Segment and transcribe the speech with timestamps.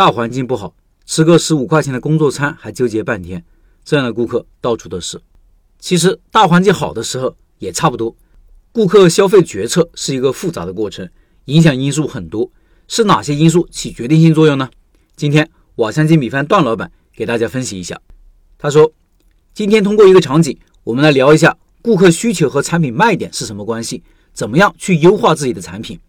[0.00, 0.74] 大环境不好，
[1.04, 3.44] 吃个十五块钱的工作餐还纠结半天，
[3.84, 5.20] 这样的顾客到处都是。
[5.78, 8.16] 其实大环境好的时候也差不多。
[8.72, 11.06] 顾客消费决策是一个复杂的过程，
[11.44, 12.50] 影响因素很多。
[12.88, 14.70] 是哪些因素起决定性作用呢？
[15.16, 18.00] 今天瓦香鸡米饭段老板给大家分析一下。
[18.56, 18.90] 他说
[19.52, 26.00] ：“今天通过一个场景，我们来聊一下顾客需求和产品卖点是什么关系，怎么样去优化自己的产品。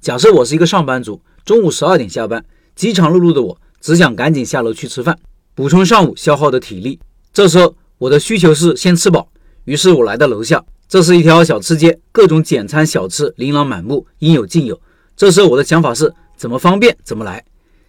[0.00, 2.44] 假设我是一个上班族，中午十二点下班，
[2.74, 5.18] 饥肠辘辘的我只想赶紧下楼去吃饭，
[5.54, 6.98] 补充上午消耗的体力。
[7.32, 9.28] 这时候我的需求是先吃饱，
[9.64, 14.80] 于是我来到楼下，这是一条小吃街，各种简餐小吃琳琅满目，应有尽有。
[15.16, 17.44] 这时候我的想法是。”怎么方便怎么来。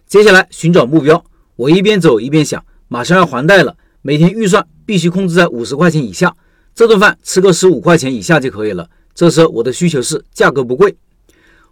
[0.06, 1.24] 接下来寻找目标，
[1.56, 6.32] 我一边走一边想，马上要还贷了，每天预算必须控制在五十块钱以下，
[6.72, 8.88] 这顿饭吃个十五块钱以下就可以了。
[9.12, 10.94] 这时候我的需求是价格不贵，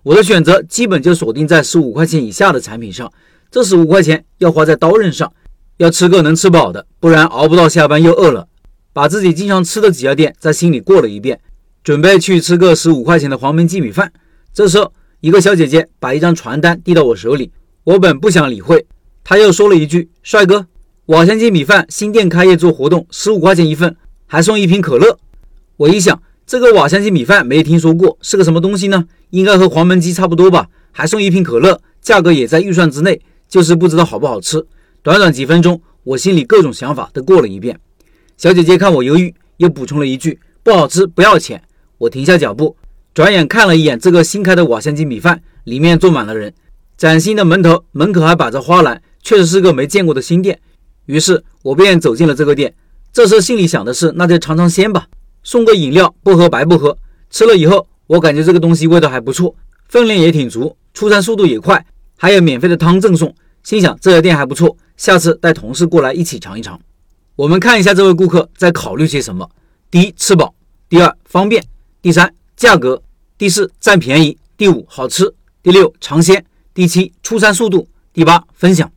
[0.02, 3.12] 我的选择基本就锁定在十五块钱以下的产品上。
[3.50, 5.32] 这十五块钱要花在刀刃上，
[5.76, 8.48] 要吃个能吃饱的，不然熬不到下班又饿了。
[8.92, 11.40] 把自己经常吃的几家店在心里过了一遍，
[11.82, 14.12] 准备去吃个十五块钱的黄焖鸡米饭。
[14.52, 14.92] 这时候。
[15.22, 17.52] 一个小姐姐把一张传单递到我手里，
[17.84, 18.84] 我本不想理会，
[19.22, 20.66] 她又说了一句：“帅哥，
[21.06, 23.94] 瓦香鸡米饭新店开业做活动，十五块钱一份，
[24.26, 25.16] 还送一瓶可乐。”
[25.78, 29.06] 我一想，这个瓦香鸡米饭没听说过，是个什么东西呢？
[29.30, 30.68] 应该和黄焖鸡差不多吧？
[30.90, 34.66] 还送一瓶可乐，价格也在预算之内，就是不知道好不好吃。
[35.02, 37.78] 短短几分钟，我心里各种想法都过了一遍。
[38.36, 41.62] 小姐姐看我犹豫，又补充了一句：“不好吃，不要钱。”
[41.98, 42.76] 我停下脚步。
[43.14, 46.52] 转眼看了一眼这个新开的瓦香鸡米饭，里面坐满了人，
[46.96, 50.58] 崭新的门头，门口还摆着花篮，确实是个没见过的新店。
[51.06, 52.74] 于是我便走进了这个店。
[53.12, 55.06] 这时心里想的是，那就尝尝鲜吧，
[55.42, 56.96] 送个饮料，不喝白不喝。
[57.30, 59.54] 吃了以后，我感觉这个东西味道还不错，
[59.88, 61.84] 分量也挺足，出餐速度也快，
[62.16, 63.34] 还有免费的汤赠送。
[63.62, 66.80] 心想这家店还不错，下次带同事过来一起尝一尝。
[67.36, 69.48] 我们看一下这位顾客在考虑些什么：
[69.90, 70.54] 第一，吃饱；
[70.88, 71.62] 第二，方便；
[72.00, 72.32] 第三。
[72.54, 73.02] 价格，
[73.36, 78.88] 第四占便宜，第五好吃，第六尝鲜，第七出餐速度，第八分享。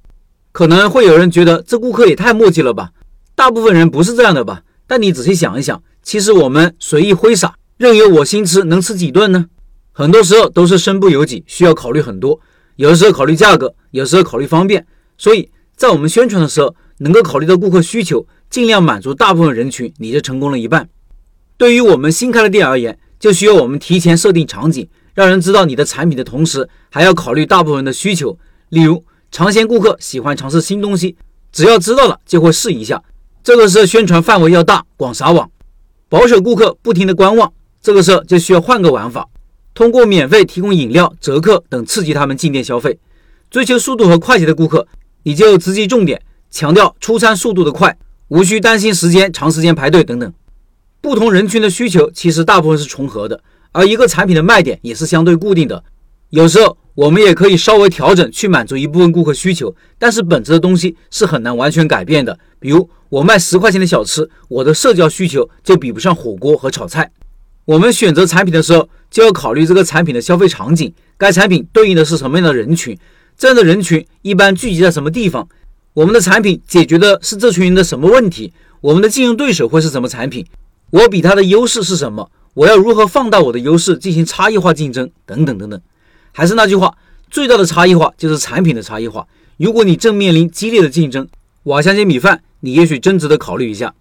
[0.51, 2.91] 可能会有人觉得这顾客也太墨迹了吧？
[3.33, 4.61] 大部分人不是这样的吧？
[4.87, 9.47] 但你仔细想一想，其实我们随意挥洒，任由我心吃，能吃几顿呢？
[9.91, 12.39] 很多时候都是身不由己，需要考虑很多。
[12.75, 14.85] 有的时候考虑价格，有时候考虑方便。
[15.17, 20.89] 所以在我们宣传的时候，能够考虑到顾客需求，尽量满足大部分人群，你就成功了一半。
[21.57, 28.37] 对于我们新开的店而言，就需要我们提前设定场景，让人知道你的产品的同时，还要考虑大部分人的需求。
[28.69, 31.15] 例如，尝鲜顾客喜欢尝试新东西，
[31.53, 33.01] 只要知道了就会试一下。
[33.45, 35.47] 这个时候宣传范围要大，广撒网。
[36.09, 39.27] 保守顾客不停的观望，这个时候就需要换个玩法，
[39.75, 42.97] 通过免费提供饮料、折扣等刺激他们进店消费。
[43.51, 44.87] 追求速度和快捷的顾客，
[45.21, 46.19] 你就直击重点，
[46.49, 47.95] 强调出餐速度的快，
[48.29, 50.33] 无需担心时间长时间排队等等。
[50.99, 53.39] 不同人群的需求其实大部分是重合的，
[53.71, 55.83] 而一个产品的卖点也是相对固定的。
[56.31, 62.39] 有时候我们也可以稍微调整去满足一部分顾客需求，但是本质的东西是很难完全改变的。
[62.59, 67.09] 比如我卖十块钱的小吃，我的社交需求就比不上火锅和炒菜。
[67.63, 72.97] 我们选择产品的时候，就要考虑这个产品的消费场景，该产品对应的是什么样的人群，
[73.37, 75.47] 这样的人群一般聚集在什么地方，
[75.93, 80.45] 我们的产品解决的是这群人的什么问题，我们的竞争对手会是什么产品。
[80.89, 82.29] 我比他的优势是什么？
[82.53, 85.09] 我要如何放大我的优势进行差异化竞争？
[85.25, 85.79] 等等等等。
[86.33, 86.93] 还是那句话，
[87.31, 89.25] 最大的差异化就是产品的差异化。
[89.55, 91.25] 如果你正面临激烈的竞争，
[91.63, 93.93] 瓦香鸡米饭你也许真值得考虑一下。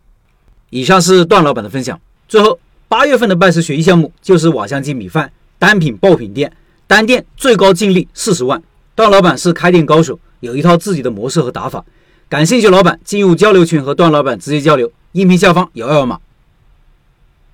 [0.70, 2.00] 以上是段老板的分享。
[2.26, 2.58] 最后，
[2.88, 6.50] 八月份的拜师学艺项目就是瓦香鸡米饭单品爆品店，
[6.86, 8.62] 单店最高净利四十万。
[8.94, 11.84] 段老板是开店高手，有一套自己的模式和打法。
[12.30, 16.19] 感兴趣老板进入交流群和段老板直接交流，音频下方有二维码。